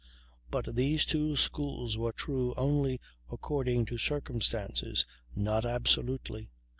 But 0.49 0.75
these 0.75 1.05
two 1.05 1.35
schools 1.35 1.95
were 1.95 2.11
true 2.11 2.55
only 2.57 2.99
according 3.31 3.85
to 3.85 3.99
circumstances, 3.99 5.05
not 5.35 5.63
absolutely. 5.63 6.49